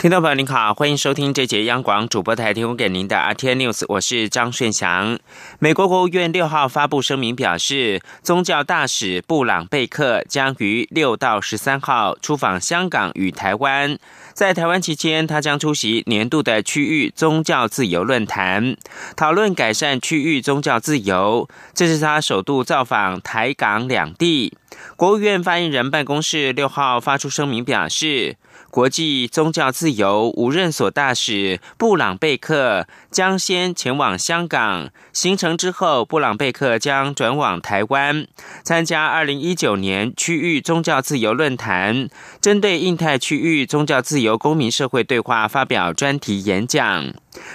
[0.00, 5.18] 听众朋友您好，欢迎收听这节央广主播台提供给您的 RT News，我是张顺祥。
[5.58, 13.98] 美国国务院六号发布声明表示，宗教大使布朗贝克将于六到十三号出访香港与台湾，
[14.32, 18.78] 在台湾期间，他将出席年度的区域宗教自由论坛，
[19.14, 21.46] 讨论改善区域宗教自由。
[21.74, 24.56] 这是他首度造访台港两地。
[24.96, 28.38] 国务院发言人办公室六号发出声明表示。
[28.70, 38.26] 国际宗教自由无任所大使布朗贝克将先前往香港，行程之后，布朗贝克将转往台湾，
[38.62, 42.08] 参加二零一九年区域宗教自由论坛，
[42.40, 47.12] 针对印太区域宗教自由公民社会对话发表专题演讲。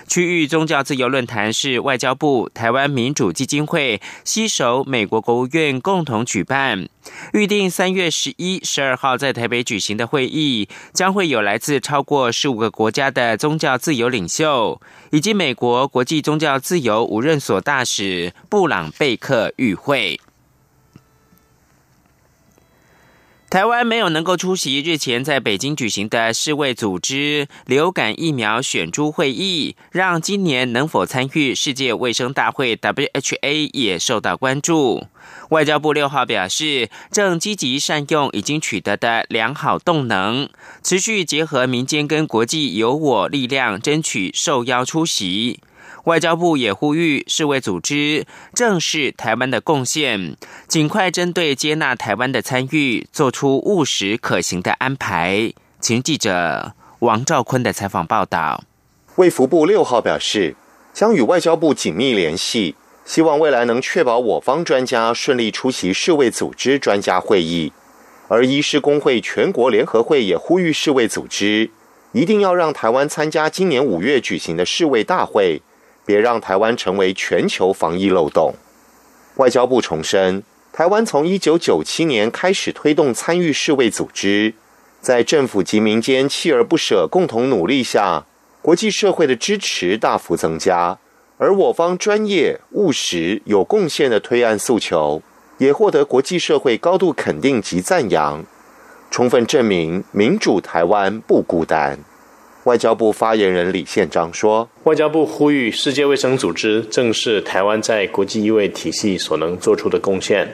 [0.07, 6.87] 区域宗教自由论坛是外交部台湾民主基金会携手美国国务院共同举办，
[7.33, 20.19] 预定三月十一、十二号在台北举行的会议，将将会有来自超过十五个国家的宗教自由领袖，以及美国国际宗教自由无任所大使布朗贝克与会。
[23.55, 35.05] 台湾没有能够出席日前在北京举行的世卫组织流感疫苗选株会议，让今年能否参与世界卫生大会 （WHA） 也受到关注。
[35.51, 40.49] 外交部六号表示，正积极善用已经取得的良好动能，
[40.83, 45.61] 持续结合民间跟国际有我力量，争取受邀出席。
[46.05, 55.51] 外交部也呼吁世卫组织正视台湾的贡献，尽快针对接纳台湾的参与，做出务实可行的安排。
[55.79, 58.63] 请记者王兆坤的采访报道。
[59.15, 60.55] 卫福部六号表示，
[60.93, 67.73] 将与外交部紧密联系，希望未来能确保我方专家顺利出席世卫组织专家会议。
[68.27, 71.71] 而医师工会全国联合会也呼吁世卫组织
[72.11, 75.63] 一定要让台湾参加今年五月举行的世卫大会。
[76.05, 78.53] 别让台湾成为全球防疫漏洞。
[79.35, 84.53] 外交部重申，台湾从一九九七年开始推动参与世卫组织，
[85.01, 88.25] 在政府及民间锲而不舍共同努力下，
[88.61, 90.97] 国际社会的支持大幅增加，
[91.37, 95.21] 而我方专业、务实、有贡献的推案诉求，
[95.57, 98.45] 也获得国际社会高度肯定及赞扬，
[99.11, 101.99] 充分证明民主台湾不孤单。
[102.65, 110.51] 外交部发言人李宪章说：“外交部呼吁世界卫生组织正视台湾在国际医卫体系所能做出的贡献，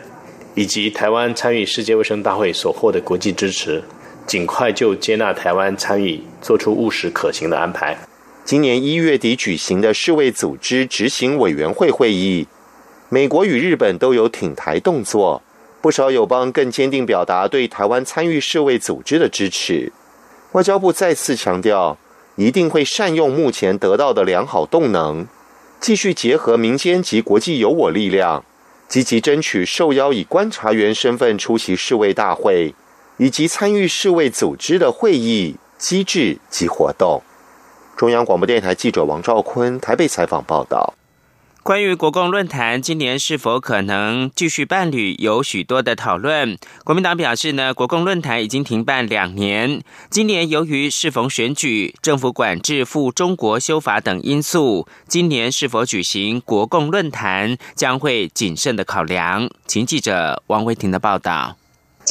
[0.54, 3.82] 以及台湾参与世界卫生大会所获的国际支持，
[4.28, 7.98] 尽快就接纳台湾参与做出务实可行的安排。”
[8.44, 12.46] 今年一月底举行的世卫组织执行委员会会议，
[13.08, 15.42] 美国与日本都有挺台动作，
[15.80, 19.94] 不少友邦更坚定表达对台湾参与世卫组织的支持。
[20.54, 21.98] 外交部再次强调，
[22.36, 25.26] 一定会善用目前得到的良好动能，
[25.80, 28.44] 继续结合民间及国际有我力量，
[28.90, 32.76] 积极争取受邀以观察员身份出席世卫大会，
[33.16, 37.22] 以及参与世卫组织的会议机制及活动。
[37.96, 40.94] 中央广播电台记者王兆坤台北采访报道。
[41.64, 46.58] 关于国共论坛今年是否可能继续办理，有许多的讨论。
[46.84, 59.48] 国民党表示呢，国共论坛已经停办两年，今年由于适逢选举、政府管制、赴中国修法等因素，今年是否举行国共论坛将会谨慎的考量。
[59.68, 61.61] 请记者王维婷的报道。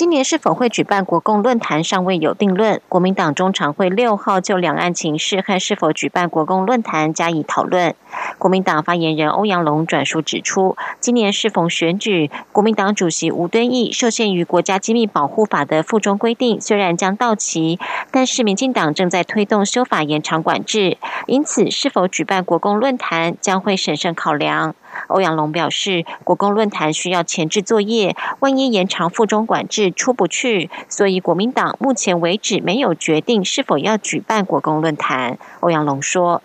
[0.00, 2.80] 今年是否会举办国共论坛尚未有定论。
[2.88, 7.94] 国民党中常会六号就两岸情势和是否举办国共论坛加以讨论。
[8.38, 17.78] 国民党发言人欧阳龙转述指出，今年适逢选举，国民党主席吴敦义受限于国家机密保护法的附中规定，虽然将到期，
[18.10, 24.74] 但是民进党正在推动修法延长管制，因此是否举办国共论坛将会审慎考量。
[25.08, 35.38] 欧阳龙表示，国共论坛需要前置作业，万一延长附中管制出不去，所以国民党目前为止没有决定是否要举办国共论坛。
[35.60, 36.42] 欧阳龙说：“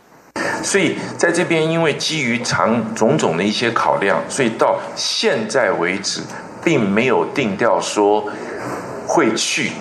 [0.64, 6.22] 所以在这边，因为基于长种种的一些考量，所以到现在为止，
[6.64, 8.26] 并没有定调说
[9.08, 9.72] 会去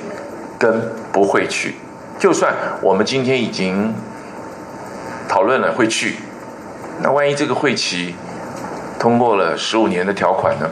[0.59, 1.75] 跟不会去。
[2.19, 3.95] 就算我们今天已经
[5.29, 6.17] 讨论了会去，
[7.03, 8.15] 那万一这个会期……”
[9.05, 10.71] 通过了十五年的条款呢？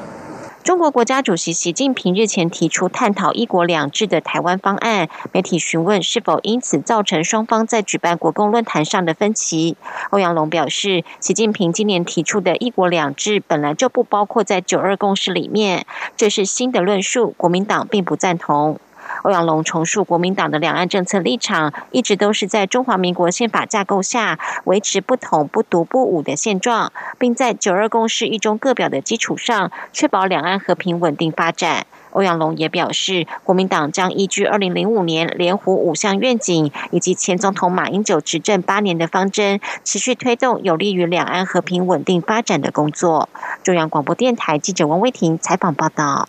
[0.64, 9.76] 中国国家主席习近平日前提出探讨“一国两制”的台湾方案，媒体询问是否因此造成双方在举办国共论坛上的分歧。
[10.08, 15.84] 欧阳龙表示，习近平今年提出的一国两制本来就不包括在九二共识里面，
[16.16, 18.80] 这是新的论述，国民党并不赞同。
[19.22, 31.86] 欧阳龙重述，国民党的两岸政策立场一直都是在中华民国宪法架构下维持不统、不独、不武的现状，并在九二共识一中各表的基础上，确保两岸和平稳定发展。
[32.10, 43.28] 欧阳龙也表示，国民党将依据二零零五年连湖五项愿景以及前总统马英九执政八年的方针，持续推动有利于两岸和平稳定发展的工作。
[43.62, 46.28] 中央广播电台记者王威婷采访报道。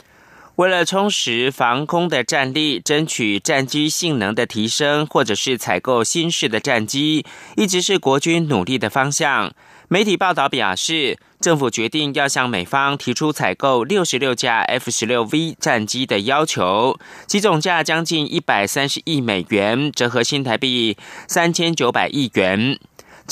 [0.57, 7.25] 为了充实防空的战力，争取战机性能的提升，或者是采购新式的战机，
[7.57, 9.51] 一直是国军努力的方向。
[9.87, 20.95] 媒体报道表示，政府决定要向美方提出采购六十六架 F 十六 V 战机的要求，其总价将近一百三十亿美元，折合新台币
[21.27, 22.77] 三千九百亿元。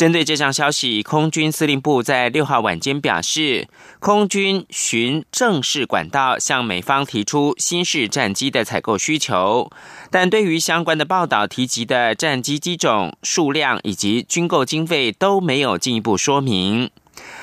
[0.02, 3.68] 针对这项消息，空军司令部在六号晚间表示，
[4.00, 9.70] 空军循正式管道向美方提出新式战机的采购需求，
[10.10, 16.90] 但对于相关的报道提及的战机机种、数量以及军购经费都没有进一步说明。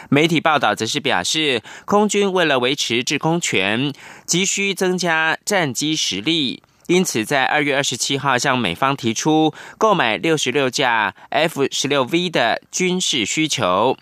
[0.08, 3.92] 媒体报道则是表示，空军为了维持制空权，
[4.26, 6.64] 急需增加战机实力。
[6.88, 13.94] 因此，在二月二十七号向美方提出购买六十六架 F 十六 V 的军事需求。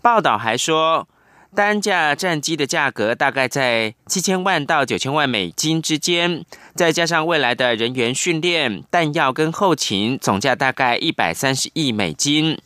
[0.00, 1.06] 报道还说，
[1.54, 12.58] 单架战机的价格大概在七千万到九千万美金之间，再加上未来的人员训练、弹药跟后勤，总价大概一百三十亿美金。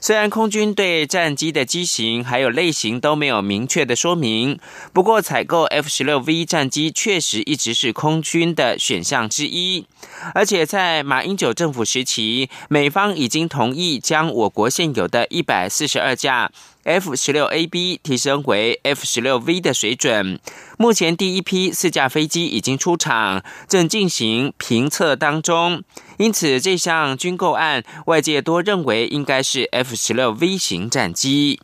[0.00, 4.58] 虽然空军对战机的机型还有类型都没有明确的说明，
[4.92, 9.86] 不过采购 F 十六 V 战机确实一直是空军的选项之一。
[10.34, 16.50] 而且在马英九政府时期，美方已经同意将我国现有的一百四十二架。
[16.84, 20.40] F 十六 AB 提升为 F 十六 V 的水准，
[20.76, 25.84] 目前第一批四架飞机已经出厂，正进行评测当中。
[26.18, 31.60] 因此，这项军购案，外界多认为应该是 F 十六 V 型战机。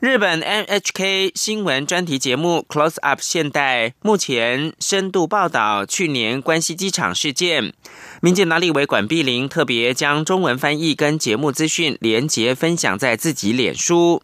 [0.00, 7.74] 日本 NHK 新闻专题节目《Close Up 现代》目前深度报道去年关西机场事件。
[8.22, 14.22] 民进党立委管碧玲特别将中文翻译跟节目资讯连结分享在自己脸书。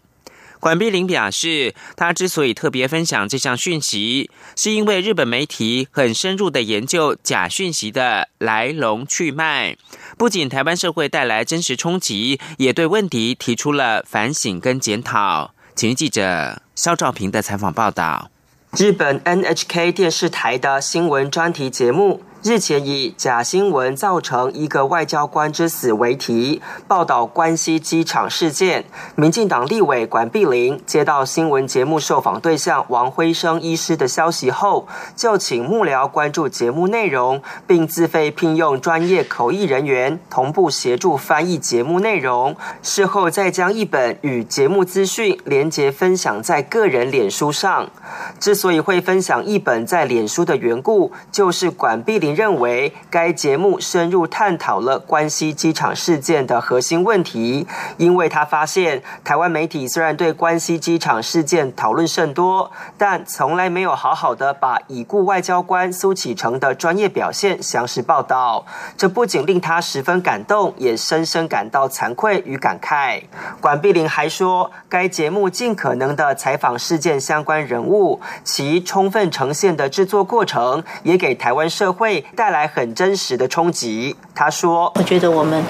[0.60, 9.76] 管碧玲表示，他之所以特别分享这项讯息，是因为日本媒体很深入的研究假讯息的来龙去脉，
[10.16, 15.52] 不仅台湾社会带来真实冲击，也对问题提出了反省跟检讨。
[15.76, 18.30] 请记者肖兆平的采访报道。
[18.78, 22.22] 日本 NHK 电视台的新闻专题节目。
[22.42, 28.84] 日前以“假新闻造成一个外交官之死”为题，报道关西机场事件。
[29.16, 34.86] 民进党立委管碧玲接到新闻节目受访对象王辉生医师的消息后，
[35.16, 42.54] 就请幕僚关注节目内容，并自费聘用专业口译人员同步协助翻译节目内容。
[42.80, 47.90] 事后再将一本与节目资讯连结分享在个人脸书上。
[48.38, 52.25] 之所以会分享一本在脸书的缘故，就是管碧玲。
[52.34, 68.64] 认为该节目深入探讨了关西机场事件的核心问题，因为他发现台湾媒体虽然对关西机场事件讨论甚多，但从来没有好好的把已故外交官苏启成的专业表现详实报道。
[68.96, 73.22] 这不仅令他十分感动，也深深感到惭愧与感慨。
[73.60, 82.15] 管碧玲还说，该节目尽可能的采访事件相关人物，其充分呈现的制作过程，也给台湾社会。
[82.36, 84.16] 带来很真实的冲击。
[84.34, 85.62] 他说：“我觉得我们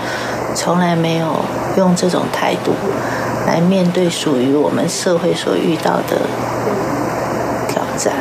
[0.55, 1.37] 从来没有
[1.77, 2.73] 用这种态度
[3.47, 6.21] 来面对属于我们社会所遇到的
[7.69, 8.15] 挑战。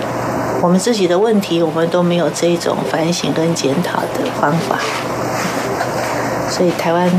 [0.62, 4.80] 我们自己的问题，我们都没有这种反省跟检讨的方法。
[6.50, 7.10] 所以，台湾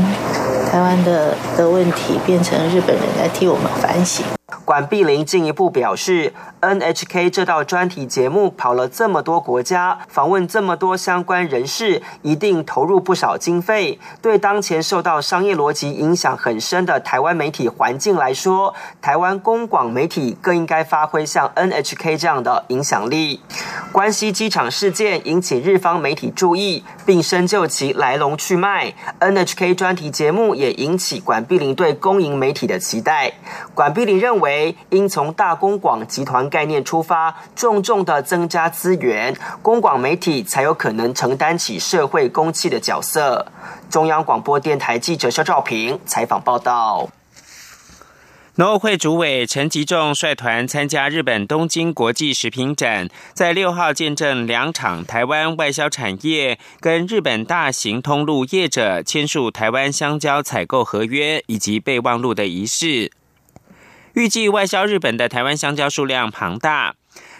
[0.71, 4.25] 台湾的的问题变成日本人来替我们反省。”
[4.67, 13.97] 管碧玲进一步表示，NHK 这道专题节目跑了这么多国家，访问这么多相关人士，一定投入不少经费。
[14.21, 23.39] 对当前受到商业逻辑影响很深的台湾媒体环境来说，台湾公广媒体更应该发挥像 NHK 这样的影响力。
[23.93, 28.93] 关西机场事件引起日方媒体注意，并深究其来龙去脉。
[29.21, 33.31] NHK 专题节目也引起管碧玲对公营媒体的期待。
[33.73, 34.56] 管碧玲认为，
[34.89, 43.45] 应从大公广集团概念出发，重重的增加资源，公广媒体才有可能承担起社会公器的角色。
[43.89, 47.09] 中央广播电台记者肖兆平采访报道。
[48.59, 63.11] 农委会主委陈吉仲率团参加日本东京国际食品展，在六号见证两场台湾外销产业跟日本大型通路业者签署台湾香蕉采购合约以及备忘录的仪式。
[64.17, 66.95] 预计外销日本的台湾香蕉数量庞大。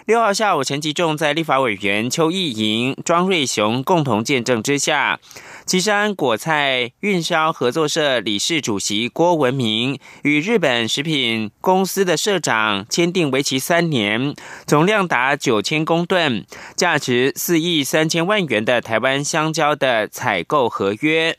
[0.06, 5.20] 六号下午，陈吉仲在立法委员邱毅莹、庄瑞雄共同见证之下，
[5.66, 14.36] 岐山果菜运销合作社理事主席郭文明与日本食品公司的社长签订为期三年、
[14.68, 21.36] 总量达九千公吨、价值四亿三千万元的台湾香蕉的采购合约。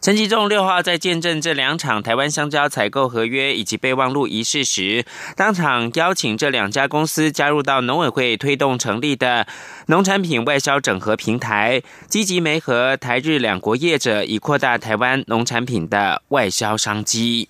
[0.00, 5.04] 陈吉仲六号在见证这两场台湾香蕉采购合约以及备忘录仪式时，
[5.36, 9.46] 当场邀请这两家公司加入到农委会推动成立的
[9.86, 17.48] 农产品外销整合平台，积极媒合台日两国业者，以扩大台湾农产品的外销商机。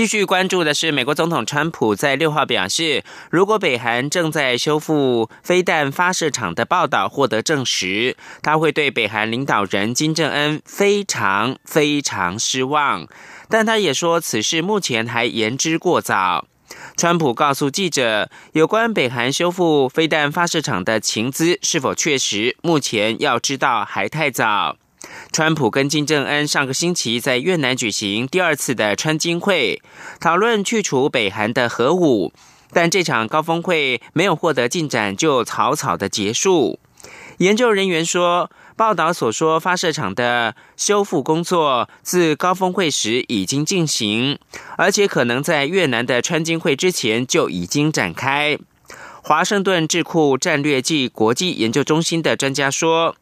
[0.00, 13.06] 继续关注的是，美国总统川普在六号表示，如果北韩正在修复飞弹发射场的报道获得证实，他会对北韩领导人金正恩非常非常失望。
[13.50, 16.46] 但他也说，此事目前还言之过早。
[16.96, 24.78] 川普告诉记者，有关北韩修复飞弹发射场的情资是否确实，目前要知道还太早。
[25.32, 29.80] 川普跟金正恩上个星期在越南举行第二次的川金会，
[30.18, 32.32] 讨论去除北韩的核武，
[32.72, 36.80] 但这场高峰会没有获得进展，就草草的结束。
[37.38, 44.36] 研究人员说，报道所说发射场的修复工作自高峰会时已经进行，
[44.76, 48.58] 而且可能在越南的川金会之前就已经展开。
[49.22, 53.14] 华盛顿智库战略暨国际研究中心的专家说。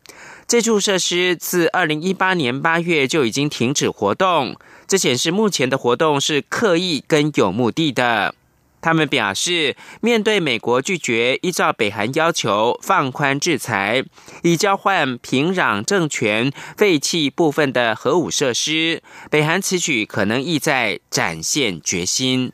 [0.49, 8.35] 这处设施自二零一八年八月就已经停止活动，这显示目前的活动是刻意跟有目的的。
[8.81, 14.03] 他们表示，面对美国拒绝依照北韩要求放宽制裁，
[14.43, 22.53] 以交换平壤政权废弃部分的核武设施，北韩此举可能意在展现决心。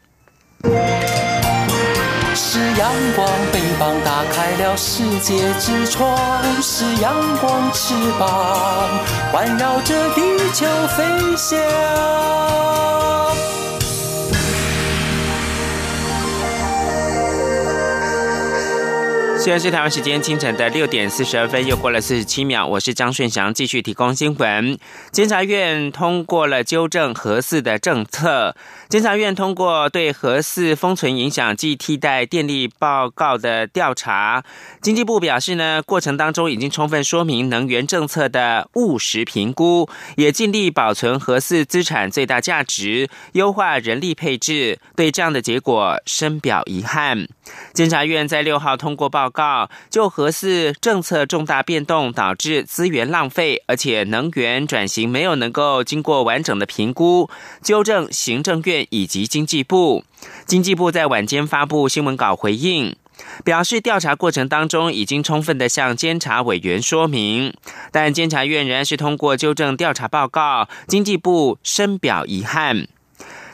[2.76, 6.16] 阳光，翅膀打开了世界之窗；
[6.60, 8.88] 是阳光，翅膀
[9.30, 10.20] 环绕着地
[10.52, 11.04] 球飞
[11.36, 11.56] 翔。
[19.38, 22.66] 现在是台湾时间清晨的六点四十二分，又过了四十七秒。
[22.66, 24.78] 我是张顺祥，继续提供新闻。
[25.12, 28.56] 监察院通过了纠正核四的政策。
[28.94, 34.44] 监察院通过对核四封存影响及替代电力报告的调查。
[34.80, 44.78] 经济部表示呢，过程当中已经充分说明能源政策的务实评估，也尽力保存核四资产最大价值，优化人力配置。
[44.94, 47.26] 对这样的结果深表遗憾。
[47.72, 57.28] 监察院在六号通过报告，就核四政策重大变动导致资源浪费，而且能源转型没有能够经过完整的评估，
[57.60, 58.83] 纠正行政院。
[58.90, 60.04] 以及经济部，
[60.46, 62.96] 经济部在晚间发布新闻稿回应，
[63.44, 67.54] 表示调查过程当中已经充分的向监察委员说明，
[67.90, 72.88] 但监察院仍然是通过纠正调查报告，经济部深表遗憾。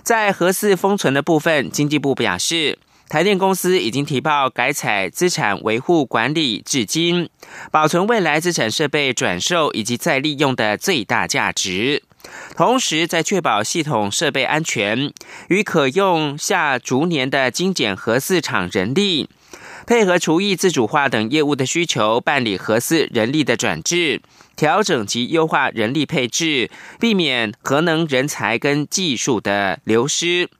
[0.02, 7.28] 在核四封存的部分，经济部表示，台电公司已经提报改采资产维护管理至今，
[7.70, 12.02] 保存未来资产设备转售以及再利用的最大价值。
[12.56, 15.12] 同时，在确保系统设备安全
[15.48, 19.28] 与可用下逐年的精简核四厂人力，
[19.86, 24.20] 配合厨艺自主化等业务的需求，办理核四人力的转制，
[24.56, 30.50] 调整及优化人力配置，避免核能人才跟技术的流失。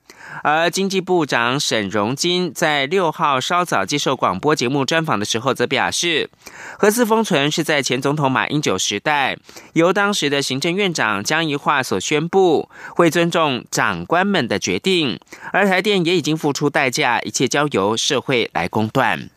[0.43, 6.31] 而经济部长沈荣金在六号稍早接受广播节目专访的时候，则表示，
[6.79, 9.37] 核四封存是在前总统马英九时代
[9.75, 15.19] 由当时的行政院长江宜桦所宣布，会尊重长官们的决定，
[15.53, 19.31] 而台电也已经付出代价，一切交由社会来公断。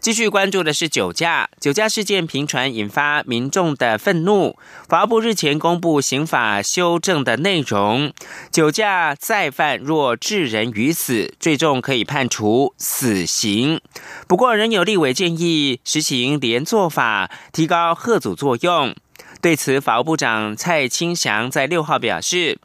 [0.00, 4.56] 继续关注的是酒驾，酒驾事件频传，引发民众的愤怒。
[4.88, 8.12] 法务部日前公布刑法修正的内容，
[8.52, 13.80] 酒驾再犯若致人于死，最重可以判处死刑。
[14.28, 18.94] 不过，仍有立委建议实行连坐法，提高贺阻作用。
[19.42, 22.58] 对此，法务部长蔡清祥在六号表示。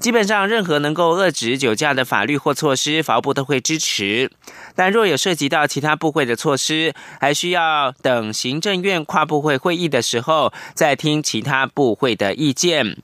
[0.00, 4.30] 基本上，任何能够遏制酒驾的法律或措施，法务部都会支持。
[4.76, 12.96] 但若有涉及到其他部会的措施，还需要等行政院跨部会会议的时候，再听其他部会的意见。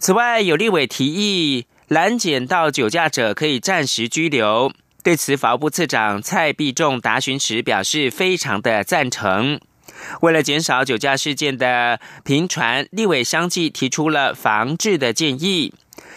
[0.00, 4.72] 此外，有立委提议拦检到酒驾者可以暂时拘留。
[5.04, 9.60] 对此，法务部次长蔡必仲答询时表示，非常的赞成。
[10.22, 15.72] 为了减少酒驾事件的频传，立委相继提出了防治的建议。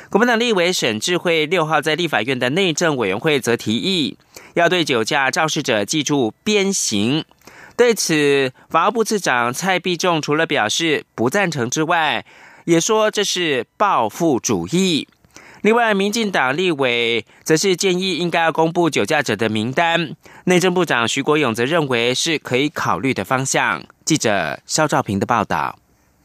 [0.09, 4.17] 国民党立委沈智慧六号在立法院的内政委员会则提议，
[4.53, 7.25] 要对酒驾肇事者记住鞭刑。
[7.75, 12.23] 对此，法务部次长蔡必仲除了表示不赞成之外，
[12.65, 15.07] 也说这是报复主义。
[15.63, 20.15] 另外，民进党立委则是建议应该要公布酒驾者的名单。
[20.43, 23.83] 内政部长徐国勇则认为是可以考虑的方向。
[24.05, 25.79] 记者肖兆平的报道。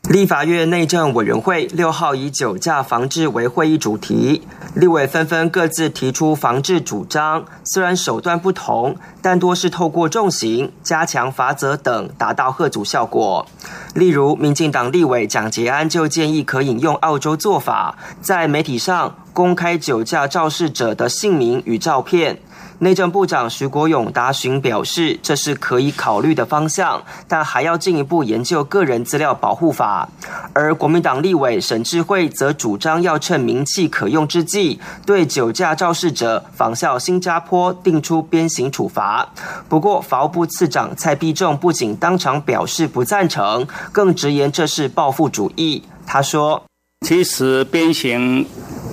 [0.08, 4.42] 立法院内政委员会六号以酒驾防治为会议主题，
[4.74, 7.44] 立委纷纷各自提出防治主张。
[7.62, 13.46] 虽然手段不同，但多是透过重刑、加强罚则等达到贺阻效果。
[13.92, 22.40] 例如，民进党立委蒋捷安就建议可引用澳洲做法，在媒体上公开酒驾肇事者的姓名与照片。
[22.80, 30.08] 内政部长徐国勇答询表示，这是可以考虑的方向，但还要进一步研究个人资料保护法。
[30.52, 39.28] 而国民党立委沈智慧则主张要趁名气可用之际，对酒驾肇事者仿效新加坡定出鞭刑处罚。
[39.68, 45.82] 不过，法务部次长蔡必仲不仅当场表示不赞成，更直言这是报复主义。
[46.06, 46.62] 他说
[47.06, 48.44] ：“其实鞭刑。”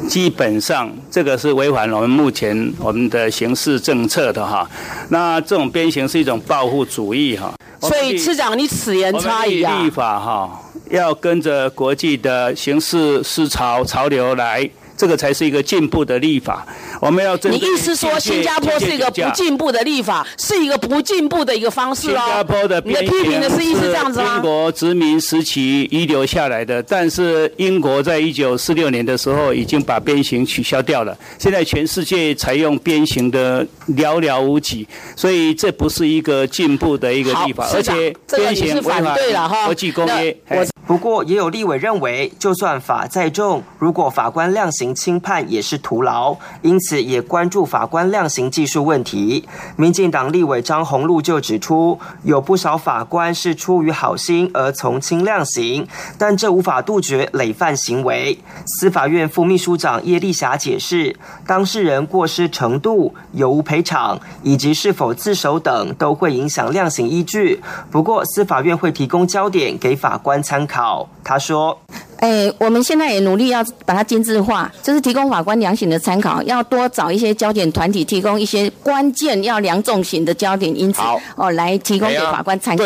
[0.07, 4.69] 基本上，这个是违反我们目前我们的刑事政策的哈。
[5.09, 7.51] 那这种鞭刑是一种报复主义哈。
[7.81, 9.81] 所以，市长，你此言差矣啊！
[9.81, 14.69] 立法哈，要跟着国际的刑事思潮潮流来。
[14.97, 16.65] 这个才是一个进步的立法。
[17.01, 22.21] 我们要你意思说新加坡是一个不进步的立法，是一个不进步的一个方式哦。
[22.25, 24.35] 新加坡的你的批评的是意思这样子吗？
[24.35, 31.17] 英国殖民时期遗留下来的，但是英国在一九四六年的时候已经把鞭刑取消掉了。
[31.37, 39.03] 现在全世界采用鞭刑的寥寥无几，所以这不是一个进步的一个立法，而且鞭刑违反
[39.65, 40.35] 国际公约。
[40.87, 49.47] 不过，也有立委认为，就算法再重，如果法官量刑轻判也是徒劳，因此也关注法官量刑技术问题。
[49.77, 58.37] 民进党立委张宏禄就指出，有不少法官是出于好心而从轻量刑，但这无法杜绝累犯行为。
[58.65, 61.15] 司法院副秘书长叶丽霞解释，
[61.47, 67.61] 当事人过失程度、有无赔偿以及是否自首等，都会影响量刑依据。
[67.89, 71.07] 不过，司法院会提供焦点给法官参考。
[71.23, 71.79] 他说
[72.17, 81.01] ：“哎，我们现在也努力要把它精致化，就是提供法官量刑的参考，要多找一些焦点团体，提供一些关键要量重刑的焦点因子，
[81.35, 82.83] 哦，来提供给法官参考。”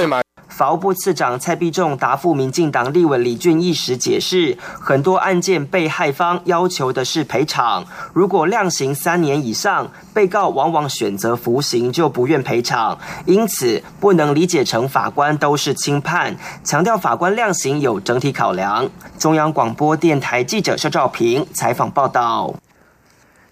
[0.60, 18.89] 法务部次长蔡必仲答复民进党立委李俊义时解释，很多案件被害方要求的是赔偿，如果量刑三年以上，被告往往选择服刑就不愿赔偿，因此不能理解成法官都是轻判，强调法官量刑有整体考量。
[19.17, 22.54] 中央广播电台记者肖兆平采访报道。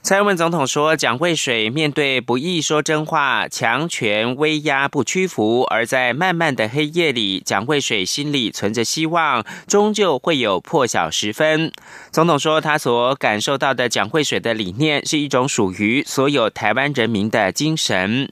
[0.08, 11.74] 蔡英文总统说：“蒋渭水面对不易说真话，强权威压不屈服，而在漫漫的黑夜里，蒋渭水心里存着希望，终究会有破晓时分。”
[12.10, 18.32] 总统说：“他所感受到的蒋渭水的理念，是一种属于所有台湾人民的精神。”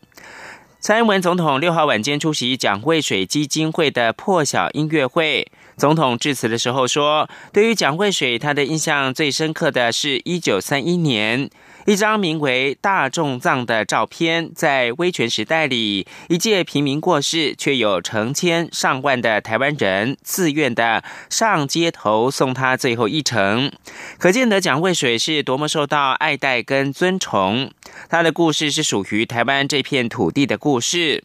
[0.80, 5.52] 蔡英文总统六号晚间出席蒋渭水基金会的破晓音乐会。
[5.78, 11.50] 总统致辞的时候说：“对于蒋渭水，他的印象最深刻的是一九三一年。”
[11.86, 23.72] 一张名为“大众葬”的照片，在威权时代里，一介平民过世，却有成千上万的台湾人自愿的上街头送他最后一程。
[24.18, 27.70] 可见得蒋渭水是多么受到爱戴跟尊崇。
[28.10, 31.24] 他的故事是属于台湾这片土地的故事。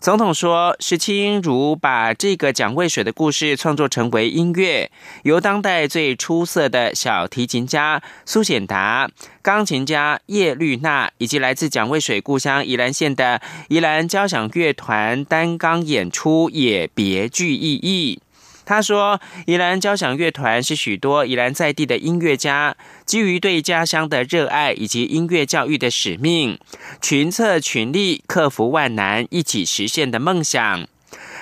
[0.00, 4.90] 总统说：“石清如把这个蒋渭水的故事创作成为音乐，
[5.24, 9.10] 由当代最出色的小提琴家苏显达、
[9.42, 18.20] 钢琴家叶绿娜，以及来自蒋渭水故乡宜兰县的宜兰交响乐团担纲演出，也别具意义。”
[18.64, 26.58] 他说：“宜兰交响乐团是许多宜兰在地的音乐家，基于对家乡的热爱以及音乐教育的使命，
[27.00, 30.86] 群策群力，克服万难，一起实现的梦想。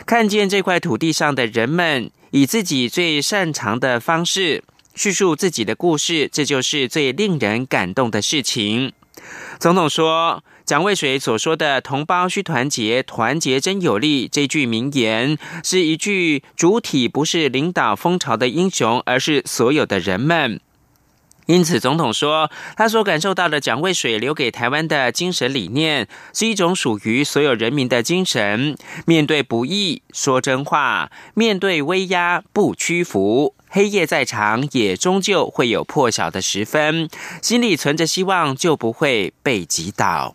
[0.06, 8.92] 看见这块土地上的人们以自己最擅长的方式叙述自己的故事，这就是最令人感动的事情。”
[9.60, 10.42] 总统说。
[10.68, 20.60] 蒋渭水所说的“同胞需团结，团结真有力”这句名言，是一句主体不是领导风潮的英雄，而是所有的人们。
[21.46, 28.76] 因此，总统说，他所感受到的蒋渭水留给台湾的精神理念，是一种属于所有人民的精神：
[29.06, 37.08] 面对不易说真话，面对威压不屈服，黑夜再长也终究会有破晓的时分，
[37.40, 40.34] 心里存着希望，就不会被击倒。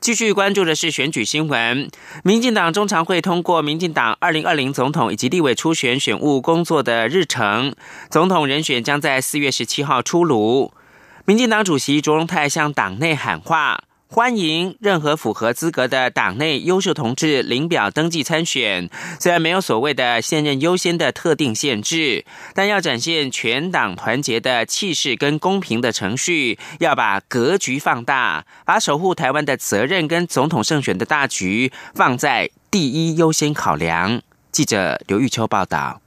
[0.00, 1.90] 继续关注的是选举新闻。
[2.22, 7.74] 民进党中常会通过民进党二零二零总统以及立委初选选务工作的日程，
[8.08, 10.72] 总统人选将在四月十七号出炉。
[11.24, 13.80] 民进党主席卓荣泰向党内喊话。
[14.10, 18.88] 欢迎任何符合资格的党内优秀同志领表登记参选。
[19.20, 34.22] 虽然没有所谓的现任优先的特定限制，但要展现全党团结的气势跟公平的程序，要把格局放大，把守护台湾的责任跟总统胜选的大局放在第一优先考量。
[34.50, 36.00] 记者刘玉秋报道。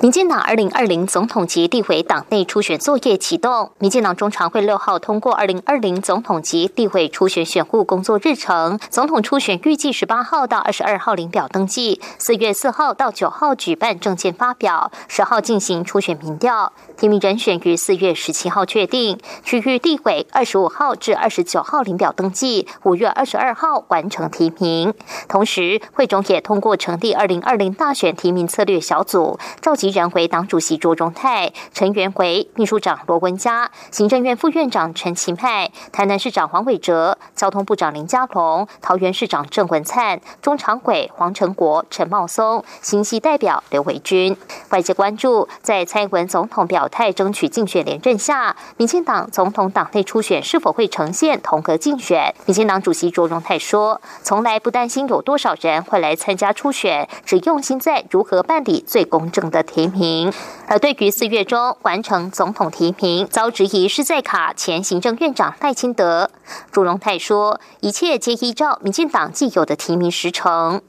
[0.00, 3.70] 民进党二零二零总统及立委党内初选作业启动。
[3.78, 8.78] 民进党中常会六号通过二零二零总统及立委初选选务工作日程。
[8.88, 16.72] 总统初选预计十八号到二十二号领表登记，四月四号到九号举办证件发表，十号进行初选民调。
[16.96, 19.18] 提名人选于四月十七号确定。
[19.44, 24.94] 区域地委二十五号至二十九号领表登记，五月二十二号完成提名。
[25.28, 29.92] 同时，会中也通过成立二零二零大选提名策略小组，召集。
[29.92, 44.34] 人为党主席卓荣泰，成员为秘书长罗文嘉、行政院副院长陈其迈、台南市长黄伟哲、交通部长林佳龙、桃园市长郑文灿、中常委黄成国、陈茂松、新系代表刘维军。
[44.70, 52.34] 外界关注，在蔡英文总统表态争取竞选连任下，民进党总统党内初选是否会呈现同格竞选？
[52.46, 60.32] 民进党主席卓荣泰说：“从来不担心有多少人会来参加初选，只用心在如何办理最公正的提名。
[60.66, 66.30] 而对于四月中完成总统提名遭质疑是在卡前行政院长赖清德，
[66.70, 70.80] 朱荣泰说：“一切皆依照民进党既有的提名时程。”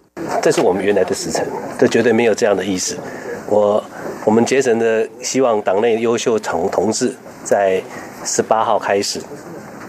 [0.41, 1.46] 这是我们原来的时程，
[1.80, 2.98] 这绝对没有这样的意思。
[3.48, 3.84] 我
[4.26, 7.82] 我们竭诚的希望党内优秀同同志在
[8.24, 9.19] 十八号开始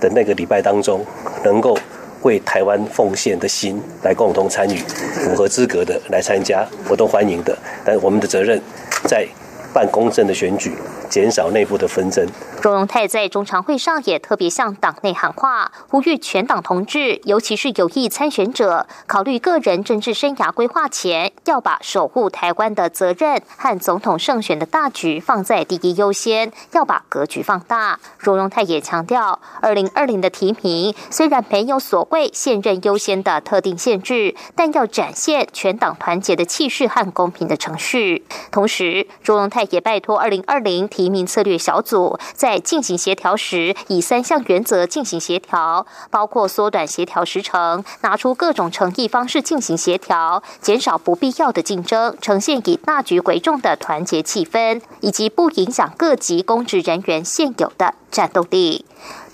[0.00, 1.04] 的那个礼拜当中，
[1.44, 1.78] 能够
[2.22, 7.56] 为台湾奉献的心来共同参与，符合资格的来参加，我都欢迎的。
[7.84, 8.60] 但我们的责任
[9.06, 9.26] 在
[9.72, 10.72] 办公正的选举。
[11.08, 12.26] 减少内部的纷争。
[12.62, 28.00] 周荣泰在中常会上也特别向党内喊话，呼吁全党同志，尤其是有意参选者，考虑个人政治生涯规划前，要把守护台湾的责任和总统胜选的大局放在第一优先，要把格局放大。
[28.18, 38.24] 周荣泰也强调，二零二零的提名虽然没有所谓现任优先的特定限制，但要展现全党团结的气势和公平的程序。
[38.50, 41.14] 同时，周荣泰也拜托二零二零提。
[41.14, 58.84] 名策略小组在进行协调时，以三项原则进行协调，包括缩短协调时程，拿出各种诚意方式进行协调，减少不必要的竞争，呈现以大局为重的团结气氛，以及不影响各级公职人员现有的战斗力。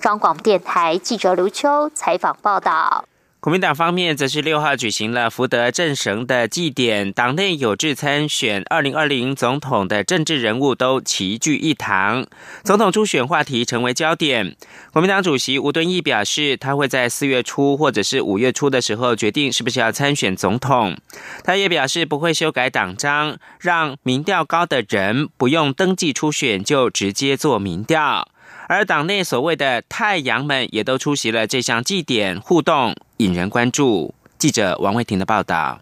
[0.00, 3.09] 中广电台记者刘秋采访报道。
[3.40, 12.26] 国民党方面则是六号举行了福德政神的祭典，党内有志参选二零二零总统的政治人物都齐聚一堂，
[12.62, 14.54] 总统初选话题成为焦点。
[14.92, 20.98] 国民党主席吴敦义表示，他会在四月初或者是五月初的时候决定是不是要参选总统。
[21.42, 28.28] 他也表示不会修改党章，让民调高的人不用登记初选就直接做民调。
[28.68, 34.14] 而党内所谓的太阳们也都出席了这项祭典互动，引人关注。
[34.38, 35.78] 记者王慧婷的报道。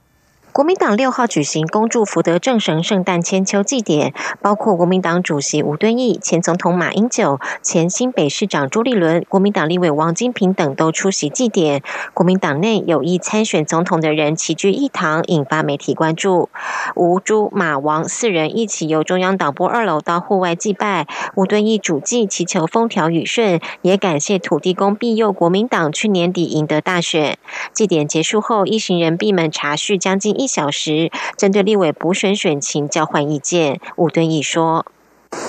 [0.58, 11.84] 国民党六号举行恭祝福德正神圣诞千秋祭典，包括国民党主席吴敦义、前总统马英九、前新北市长朱立伦、国民党立委王金平等都出席祭典。
[12.12, 16.48] 国民党内有意参选总统的人齐聚一堂，引发媒体关注。
[16.96, 21.06] 吴、朱、马、王四人一起由中央党部二楼到户外祭拜。
[21.36, 27.38] 吴敦义主祭祈求风调雨顺，也感谢土地公庇佑国民党去年底赢得大选。
[27.72, 30.47] 祭典结束后，一行人闭门茶叙将近一。
[30.48, 33.80] 小时，针对立委补选选情交换意见。
[33.96, 34.86] 吴敦义说：“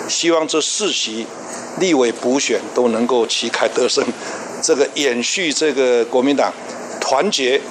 [0.09, 1.25] 希望这四席
[1.79, 4.05] 立委补选都能够旗开得胜，
[4.61, 6.53] 这个延续这个国民党
[6.99, 7.61] 团结，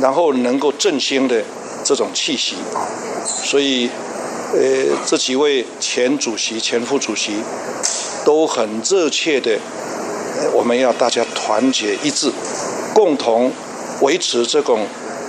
[0.00, 1.42] 然后能够振兴的
[1.84, 2.54] 这种气息。
[3.26, 3.90] 所以，
[4.54, 7.42] 呃，这几位前主席、前副主席
[8.24, 9.58] 都很热切的，
[10.54, 12.30] 我们要大家团结一致，
[12.94, 13.50] 共同
[14.00, 14.86] 维持这种。”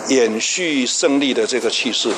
[0.07, 2.09] 延续胜利的这个气势。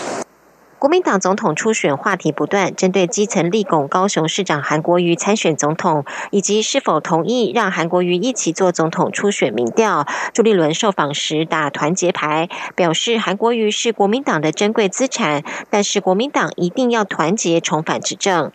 [0.79, 18.51] 国民党总统初选话题不断，针对基层立拱高雄市长韩国瑜参选总统，以及是否同意让韩国瑜一起做总统初选民调，朱立伦受访时打团结牌，表示韩国瑜是国民党的珍贵资产，但是国民党一定要团结重返执政。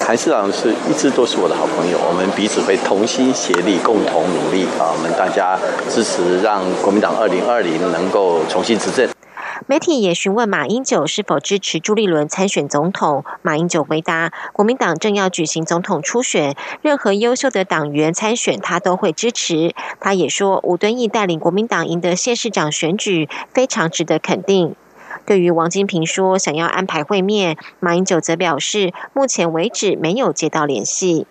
[0.00, 4.94] 韩市长是一直都是我的好朋友，我们彼此会同心协力，共同努力啊！
[4.96, 5.58] 我们大家
[5.90, 9.08] 支持让国民党二零二零能够重新执政。
[9.66, 19.74] 媒体也询问马英九是否支持朱立伦参选总统，马英九回答：国民党正要举行总统初选，任何优秀的党员参选，他都会支持。
[20.00, 24.74] 他也说，吴敦义带领国民党赢得县市长选举，非常值得肯定。
[25.26, 31.26] 对于王金平说想要安排会面，马英九则表示，目前为止没有接到联系。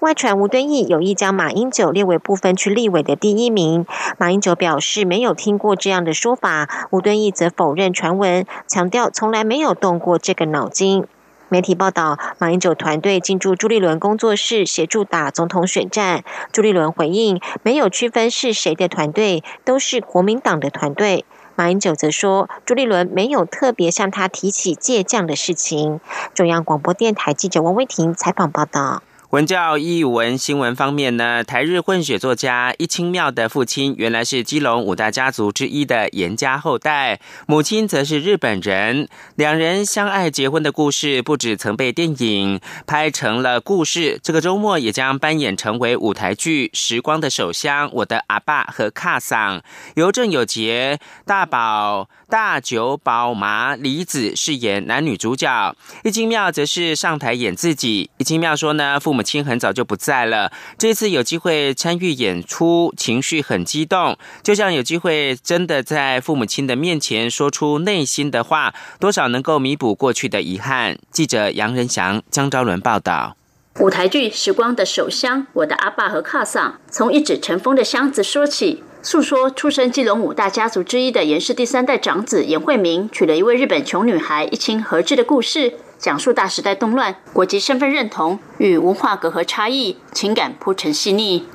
[0.00, 3.86] 外传吴敦义有意将马英九列为部分区立委的第一名，
[4.18, 11.06] 马英九表示没有听过这样的说法，吴敦义则否认传闻，强调从来没有动过这个脑筋。
[11.48, 21.24] 媒体报道，马英九团队进驻朱立伦工作室协助打总统选战，朱立伦回应没有区分是谁的团队，都是国民党的团队。
[21.56, 26.00] 马英九则说，朱立伦没有特别向他提起借将的事情。
[26.34, 29.02] 中央广播电台记者王威婷采访报道。
[29.34, 37.18] 文教译文新闻方面呢，台日混血作家一清妙的父亲原来是基隆五大家族之一的严家后代，
[37.48, 39.08] 母亲则是日本人。
[39.34, 47.88] 两人相爱结婚的故事不止曾被电影拍成了故事，这个周末也将扮演成为舞台剧《时光的手香》。
[47.92, 49.60] 我的阿爸和卡桑
[49.96, 58.10] 由郑有杰、大宝、大久保麻李子饰演男女主角，一清妙则是上台演自己。
[58.16, 59.22] 一清妙说呢，父母。
[59.22, 70.98] 亲很早就不在了，这次有机会参与演出，情绪很激动，就像有机会真的在父母亲的面前说出内心的话，多少能够弥补过去的遗憾。
[71.12, 73.36] 记者杨仁祥、江昭伦报道。
[73.78, 85.74] 舞台剧《时光的手香》，我的阿爸和卡桑，从一纸尘封的箱子说起，诉说出身基隆五大家族之一的严氏第三代长子严惠明，娶了一位日本穷女孩一清合治的故事。
[85.98, 91.46] 讲述大时代动乱、国籍身份认同与文化隔阂差异，情感铺陈细腻。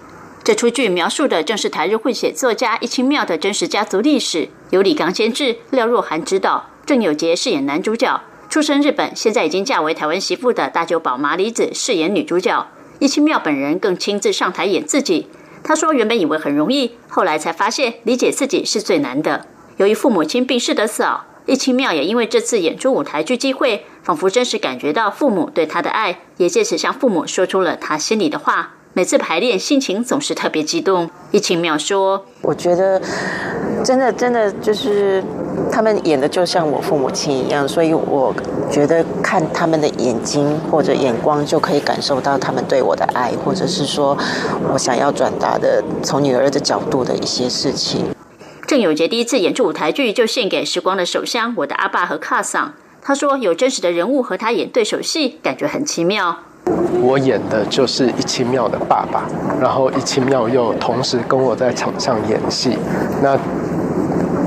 [0.43, 8.21] 这出剧描述的正是台日混血作家一清妙的真实家族历史，由李刚监制，廖若涵执导，郑有杰饰演男主角。
[8.47, 12.67] 出身日本，现在已经嫁为台湾媳妇的大久保麻里子饰演女主角。
[12.99, 15.27] 一清妙本人更亲自上台演自己。
[15.63, 19.45] 他说：“原本以为很容易，后来才发现理解自己是最难的。
[19.77, 28.75] 由于父母亲病逝的早。”叶清妙也因为这次演出舞台剧机会，仿佛真实感觉到父母对他的爱，也借此向父母说出了他心里的话。
[28.99, 31.09] 每次排练，心情总是特别激动。
[31.31, 33.01] 叶清妙说：“我觉得
[33.81, 35.23] 真的真的就是
[35.71, 38.35] 他们演的就像我父母亲一样，所以我
[38.69, 44.17] 觉得看他们的眼睛或者眼光，就可以感受到他们对我的爱，或者是说
[44.73, 48.07] 我想要转达的从女儿的角度的一些事情。”
[48.67, 51.53] 郑有杰第一次演出舞台剧，就献给时光的手香。
[51.59, 56.39] 我的阿爸和卡桑，他说有真实的人物和他演对手戏，感觉很奇妙。
[57.01, 59.23] 我演的就是一清妙的爸爸，
[59.61, 62.77] 然后一清妙又同时跟我在场上演戏。
[63.21, 63.37] 那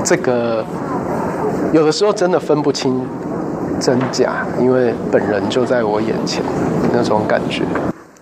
[0.03, 0.63] 这个
[1.71, 3.01] 有的时候真的分不清
[3.79, 6.43] 真假，因为本人就在我眼前，
[6.93, 7.63] 那种感觉。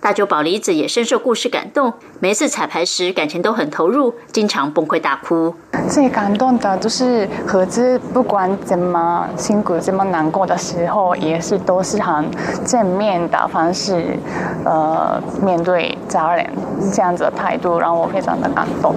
[0.02, 5.54] 大久保离子也深受故事感动，每次彩排时感情都很投入，经常崩溃大哭。
[5.88, 12.28] 最感动的就是何子，不管怎么辛苦、怎么难过的时候，也是都是很
[12.66, 14.18] 正面的方式，
[14.64, 16.50] 呃，面对家人
[16.92, 18.96] 这样子的态度，让我非常的感动。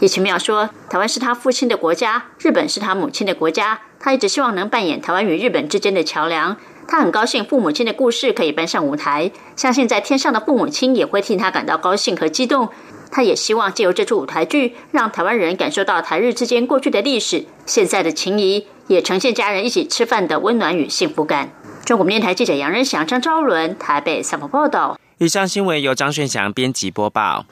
[0.00, 6.56] 叶奇妙说：“台湾是他父亲的国家，日本是他母亲的国家，他一直希望能扮演台湾与日本之间的桥梁。”
[6.88, 12.68] 他很高兴父母亲的故事可以搬上舞台，相信在天上的父母亲也会替他感到高兴和激动。
[13.10, 21.50] 他也希望借由这出舞台剧，让台湾人感受到台日之间过去的历史、现在的情谊，也呈现家人一起吃饭的温暖与幸福感。
[21.84, 24.98] 中国电台记者杨仁祥、张昭伦台北采访报道。
[25.18, 27.46] 以上新闻由张炫祥编辑播报。